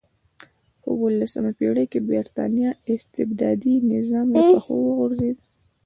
په 0.81 0.89
اولسمه 1.01 1.51
پېړۍ 1.57 1.85
کې 1.91 1.99
برېټانیا 2.09 2.69
استبدادي 2.93 3.75
نظام 3.91 4.27
له 4.35 4.41
پښو 4.51 4.75
وغورځېد. 4.83 5.37